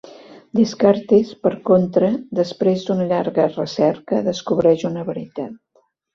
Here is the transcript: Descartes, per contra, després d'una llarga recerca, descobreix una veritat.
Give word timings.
Descartes, 0.59 1.33
per 1.47 1.51
contra, 1.69 2.09
després 2.39 2.87
d'una 2.87 3.05
llarga 3.13 3.45
recerca, 3.53 4.23
descobreix 4.31 4.89
una 4.93 5.05
veritat. 5.13 5.57